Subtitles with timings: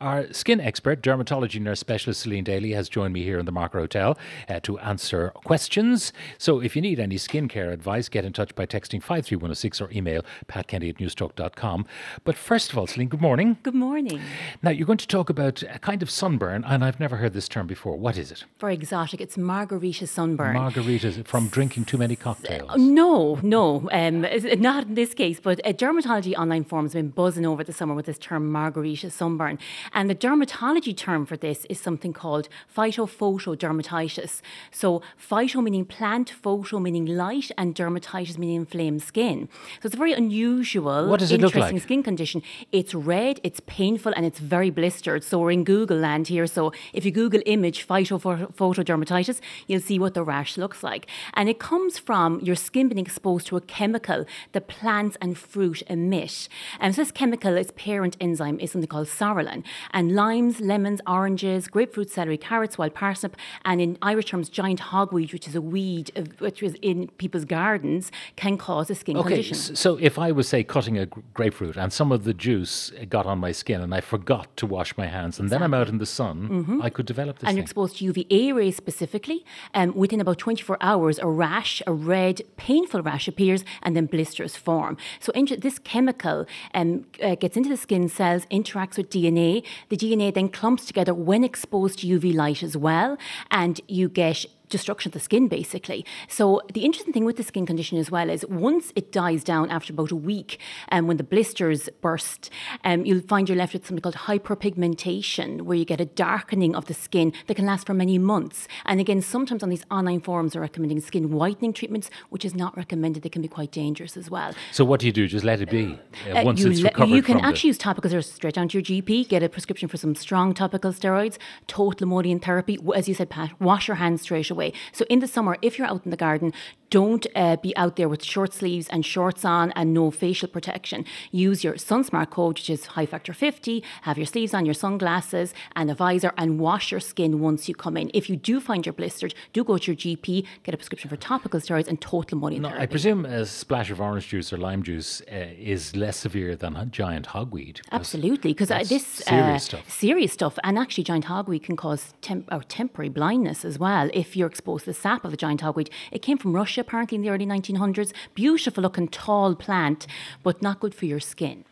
[0.00, 3.78] Our skin expert, dermatology nurse specialist Celine Daly, has joined me here in the Marker
[3.78, 6.12] Hotel uh, to answer questions.
[6.38, 10.22] So if you need any skincare advice, get in touch by texting 53106 or email
[10.46, 11.86] patkenny at newstalk.com.
[12.24, 13.58] But first of all, Celine, good morning.
[13.62, 14.20] Good morning.
[14.62, 17.48] Now, you're going to talk about a kind of sunburn, and I've never heard this
[17.48, 17.96] term before.
[17.96, 18.44] What is it?
[18.58, 20.54] For exotic, it's margarita sunburn.
[20.54, 22.76] Margarita from drinking too many cocktails.
[22.76, 24.26] No, no, um,
[24.60, 27.94] not in this case, but a dermatology online forum has been buzzing over the summer
[27.94, 29.58] with this term margarita sunburn.
[29.92, 34.40] And the dermatology term for this is something called phytophotodermatitis.
[34.70, 39.48] So, phyto meaning plant, photo meaning light, and dermatitis meaning inflamed skin.
[39.80, 41.82] So, it's a very unusual, What does it look interesting like?
[41.82, 42.42] skin condition.
[42.72, 45.24] It's red, it's painful, and it's very blistered.
[45.24, 46.46] So, we're in Google land here.
[46.46, 51.06] So, if you Google image phytophotodermatitis, you'll see what the rash looks like.
[51.34, 55.82] And it comes from your skin being exposed to a chemical that plants and fruit
[55.88, 56.48] emit.
[56.78, 59.64] And so this chemical, its parent enzyme, is something called psoralen.
[59.92, 65.32] And limes, lemons, oranges, grapefruit, celery, carrots, wild parsnip, and in Irish terms, giant hogweed,
[65.32, 69.28] which is a weed uh, which is in people's gardens, can cause a skin Okay,
[69.28, 69.54] condition.
[69.76, 73.38] so if I was, say, cutting a grapefruit and some of the juice got on
[73.38, 76.06] my skin and I forgot to wash my hands and then I'm out in the
[76.06, 77.48] sun, I could develop this Mm-hmm.
[77.48, 81.92] and you're exposed to UVA rays specifically, um, within about 24 hours, a rash, a
[81.92, 84.96] red, painful rash appears, and then blisters form.
[85.20, 89.59] So inter- this chemical um, uh, gets into the skin cells, interacts with DNA.
[89.88, 93.16] The DNA then clumps together when exposed to UV light as well,
[93.50, 96.04] and you get destruction of the skin basically.
[96.28, 99.70] So the interesting thing with the skin condition as well is once it dies down
[99.70, 102.50] after about a week and when the blisters burst,
[102.84, 106.86] um, you'll find you're left with something called hyperpigmentation where you get a darkening of
[106.86, 108.68] the skin that can last for many months.
[108.86, 112.76] And again, sometimes on these online forums are recommending skin whitening treatments, which is not
[112.76, 113.22] recommended.
[113.22, 114.54] They can be quite dangerous as well.
[114.72, 115.26] So what do you do?
[115.26, 115.98] Just let it be
[116.28, 118.68] uh, Uh, once you, it's le- recovered you can actually use topicals or straight down
[118.68, 122.78] to your GP, get a prescription for some strong topical steroids, total emollient therapy.
[122.94, 124.59] As you said, Pat, wash your hands straight away.
[124.92, 126.52] So in the summer, if you're out in the garden,
[126.90, 131.04] don't uh, be out there with short sleeves and shorts on and no facial protection.
[131.30, 135.54] Use your SunSmart code, which is high factor 50, have your sleeves on, your sunglasses
[135.76, 138.10] and a visor, and wash your skin once you come in.
[138.12, 141.16] If you do find you're blistered, do go to your GP, get a prescription for
[141.16, 142.58] topical steroids and total money.
[142.58, 142.68] the...
[142.68, 142.82] therapy.
[142.82, 146.76] I presume a splash of orange juice or lime juice uh, is less severe than
[146.76, 147.80] a giant hogweed.
[147.92, 149.90] Absolutely, because that's this serious uh, stuff.
[149.90, 154.36] serious stuff, and actually, giant hogweed can cause temp- or temporary blindness as well if
[154.36, 155.88] you're exposed to the sap of the giant hogweed.
[156.10, 158.12] It came from Russia apparently in the early 1900s.
[158.34, 160.06] Beautiful looking tall plant,
[160.42, 161.64] but not good for your skin.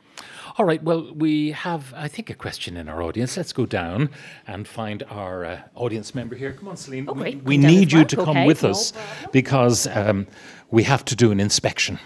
[0.57, 3.37] All right, well, we have, I think, a question in our audience.
[3.37, 4.11] Let's go down
[4.47, 6.53] and find our uh, audience member here.
[6.53, 7.07] Come on, Celine.
[7.09, 7.37] Oh, great.
[7.45, 8.07] We, we need you well.
[8.07, 8.93] to come Okay, with no us
[9.31, 10.27] because um,
[10.71, 11.99] we have to do an inspection.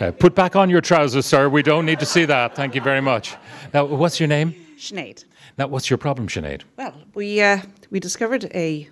[0.00, 1.48] Uh, put back on your trousers, sir.
[1.48, 2.56] We don't need to see that.
[2.56, 3.36] Thank you very much.
[3.74, 4.54] Now, what's your name?
[4.78, 5.24] Sinead.
[5.58, 6.62] Now, what's your problem, Sinead?
[6.76, 7.58] Well, we uh,
[7.90, 8.88] we discovered a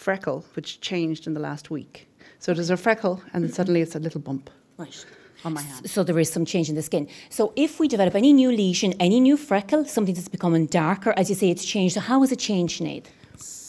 [0.00, 2.08] freckle which changed in the last week.
[2.38, 5.04] So there's a freckle, and then suddenly it's a little bump Right.
[5.44, 5.90] on my hand.
[5.90, 7.06] So there is some change in the skin.
[7.28, 11.28] So if we develop any new lesion, any new freckle, something that's becoming darker, as
[11.28, 11.94] you say, it's changed.
[11.96, 13.04] So how has it changed, Sinead?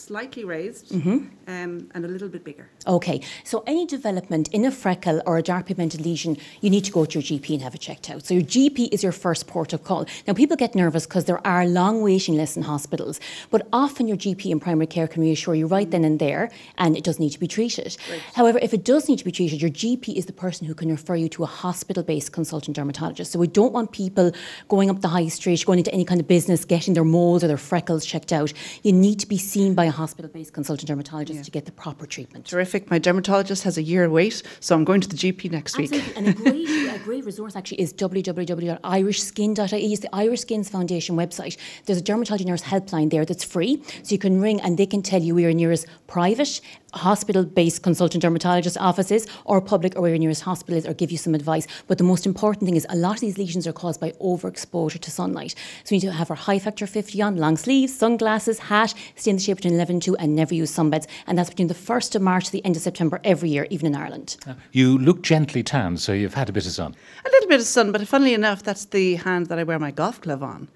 [0.06, 1.18] Slightly raised Mm-hmm.
[1.46, 2.68] um, and a little bit bigger.
[2.88, 6.90] Okay, so any development in a freckle or a dark pigmented lesion, you need to
[6.90, 8.26] go to your GP and have it checked out.
[8.26, 10.04] So your GP is your first port of call.
[10.26, 13.20] Now people get nervous because there are long waiting lists in hospitals,
[13.52, 16.96] but often your GP in primary care can reassure you right then and there, and
[16.96, 17.96] it does need to be treated.
[18.34, 20.88] However, if it does need to be treated, your GP is the person who can
[20.90, 23.30] refer you to a hospital-based consultant dermatologist.
[23.30, 24.32] So we don't want people
[24.68, 27.46] going up the high street, going into any kind of business, getting their moles or
[27.46, 28.52] their freckles checked out.
[28.82, 32.46] You need to be seen by a hospital-based consultant dermatologist to get the proper treatment.
[32.46, 32.90] Terrific.
[32.90, 35.92] My dermatologist has a year wait, so I'm going to the GP next week.
[36.16, 39.92] And a great, a great resource actually is www.irishskin.ie.
[39.92, 41.56] It's the Irish Skins Foundation website.
[41.86, 43.82] There's a dermatology nurse helpline there that's free.
[44.02, 46.60] So you can ring and they can tell you where your nearest private,
[46.94, 50.94] hospital based consultant dermatologist office is, or public, or where your nearest hospital is, or
[50.94, 51.66] give you some advice.
[51.86, 55.00] But the most important thing is a lot of these lesions are caused by overexposure
[55.00, 55.54] to sunlight.
[55.84, 59.30] So we need to have our high factor 50 on, long sleeves, sunglasses, hat, stay
[59.30, 61.08] in the shade between 11 and 2, and never use sunbeds.
[61.26, 63.86] And that's between the 1st of March to the end of September every year, even
[63.86, 64.36] in Ireland.
[64.70, 66.94] You look gently tanned, so you've had a bit of sun.
[67.24, 69.90] A little bit of sun, but funnily enough, that's the hand that I wear my
[69.90, 70.68] golf glove on.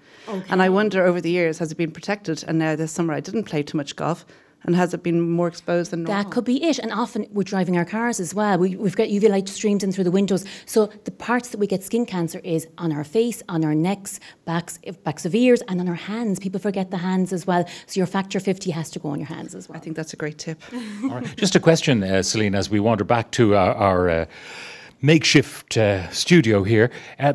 [0.49, 2.43] And I wonder over the years, has it been protected?
[2.45, 4.25] And now this summer I didn't play too much golf.
[4.63, 6.23] And has it been more exposed than normal?
[6.23, 6.79] That could be it.
[6.79, 8.57] And often we're driving our cars as well.
[8.57, 10.45] We, we've got UV light streams in through the windows.
[10.65, 14.19] So the parts that we get skin cancer is on our face, on our necks,
[14.45, 16.39] backs, backs of ears, and on our hands.
[16.39, 17.65] People forget the hands as well.
[17.85, 19.77] So your factor 50 has to go on your hands as well.
[19.77, 20.61] I think that's a great tip.
[21.03, 21.35] All right.
[21.37, 24.25] Just a question, uh, Celine, as we wander back to our, our uh,
[25.01, 26.91] makeshift uh, studio here.
[27.19, 27.33] Uh,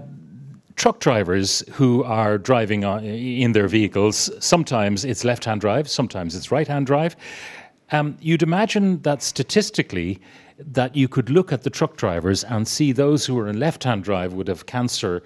[0.82, 6.34] truck drivers who are driving on, in their vehicles, sometimes it's left hand drive, sometimes
[6.34, 7.14] it's right hand drive.
[7.92, 10.20] Um, you'd imagine that statistically,
[10.58, 13.84] that you could look at the truck drivers and see those who are in left
[13.84, 15.22] hand drive would have cancer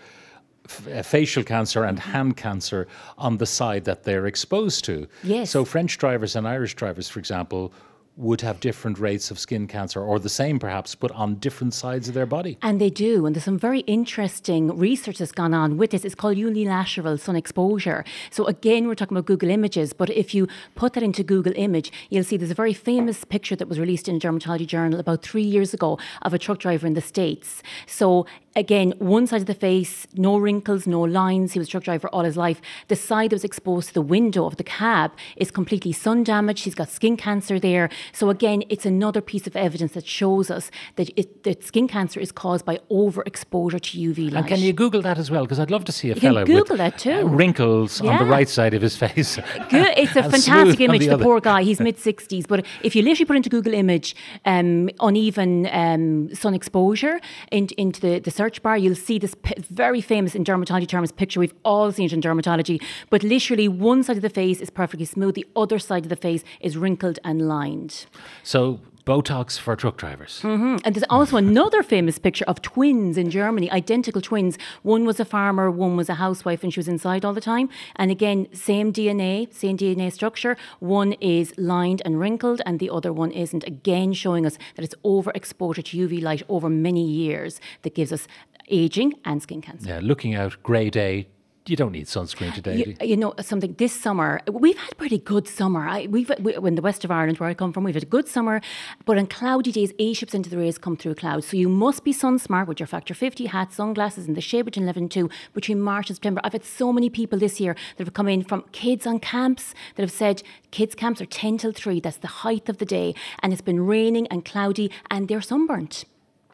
[0.94, 2.86] uh, facial cancer and hand cancer
[3.16, 5.08] on the side that they're exposed to.
[5.22, 5.52] Yes.
[5.52, 7.72] So French drivers and Irish drivers, for example,
[8.16, 12.08] would have different rates of skin cancer, or the same perhaps, but on different sides
[12.08, 12.56] of their body.
[12.62, 13.26] And they do.
[13.26, 16.04] And there's some very interesting research that's gone on with this.
[16.04, 18.04] It's called unilateral sun exposure.
[18.30, 21.92] So, again, we're talking about Google Images, but if you put that into Google Image,
[22.08, 25.22] you'll see there's a very famous picture that was released in a dermatology journal about
[25.22, 27.62] three years ago of a truck driver in the States.
[27.86, 31.52] So, again, one side of the face, no wrinkles, no lines.
[31.52, 32.60] He was a truck driver all his life.
[32.88, 36.64] The side that was exposed to the window of the cab is completely sun damaged.
[36.64, 37.90] He's got skin cancer there.
[38.12, 42.20] So again, it's another piece of evidence that shows us that, it, that skin cancer
[42.20, 44.38] is caused by overexposure to UV light.
[44.40, 45.42] And can you Google that as well?
[45.44, 47.12] Because I'd love to see a You fella can Google with that too.
[47.12, 49.36] uh, wrinkles on the right side of his face.
[49.70, 49.94] Good.
[49.96, 51.06] It's a fantastic image.
[51.06, 52.46] the The, poor guy, he's mid 60s.
[52.46, 54.14] But if you literally put into Google image
[54.44, 57.20] um, uneven um, sun exposure
[57.50, 61.12] in, into the, the search bar, you'll see this p- very famous in dermatology terms
[61.12, 61.40] picture.
[61.40, 62.82] We've all seen it in dermatology.
[63.10, 66.16] But literally, one side of the face is perfectly smooth, the other side of the
[66.16, 67.95] face is wrinkled and lined.
[68.42, 70.40] So Botox for truck drivers.
[70.42, 70.78] Mm-hmm.
[70.84, 74.58] And there's also another famous picture of twins in Germany, identical twins.
[74.82, 77.68] One was a farmer, one was a housewife, and she was inside all the time.
[77.94, 80.56] And again, same DNA, same DNA structure.
[80.80, 83.62] One is lined and wrinkled, and the other one isn't.
[83.62, 88.26] Again, showing us that it's overexposure to UV light over many years that gives us
[88.68, 89.88] aging and skin cancer.
[89.88, 91.28] Yeah, looking out, grey day.
[91.68, 92.74] You don't need sunscreen today.
[92.74, 93.06] do You, you?
[93.08, 93.74] you know something.
[93.74, 95.86] This summer, we've had pretty good summer.
[95.88, 98.06] I, we've we, in the west of Ireland, where I come from, we've had a
[98.06, 98.60] good summer.
[99.04, 101.48] But on cloudy days, A ships into the rays come through clouds.
[101.48, 104.64] So you must be sun smart with your factor fifty hat, sunglasses, and the shade
[104.64, 106.40] between eleven and two between March and September.
[106.44, 109.74] I've had so many people this year that have come in from kids on camps
[109.96, 111.98] that have said kids camps are ten till three.
[112.00, 116.04] That's the height of the day, and it's been raining and cloudy, and they're sunburnt.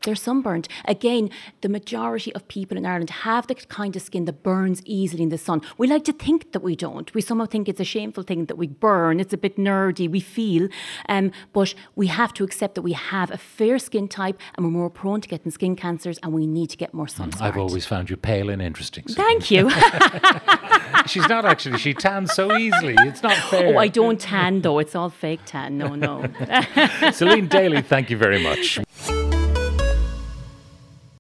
[0.05, 0.69] They're sunburnt.
[0.87, 5.23] Again, the majority of people in Ireland have the kind of skin that burns easily
[5.23, 5.63] in the sun.
[5.79, 7.13] We like to think that we don't.
[7.15, 9.21] We somehow think it's a shameful thing that we burn.
[9.21, 10.69] It's a bit nerdy, we feel.
[11.09, 14.73] Um, but we have to accept that we have a fair skin type and we're
[14.73, 17.31] more prone to getting skin cancers and we need to get more sun.
[17.41, 19.07] I've always found you pale and interesting.
[19.07, 19.41] Celine.
[19.41, 19.71] Thank you.
[21.07, 21.79] She's not actually.
[21.79, 22.95] She tans so easily.
[22.99, 23.75] It's not fair.
[23.75, 24.79] oh, I don't tan though.
[24.79, 25.79] It's all fake tan.
[25.79, 26.25] No, no.
[27.13, 28.79] Celine Daly, thank you very much.